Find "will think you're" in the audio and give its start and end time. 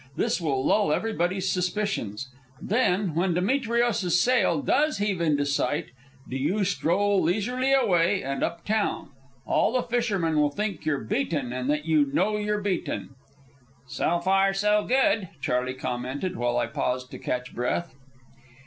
10.41-11.03